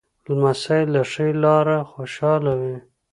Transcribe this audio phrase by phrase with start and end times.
[0.33, 2.77] لمسی له ښې لاره خوشحاله وي.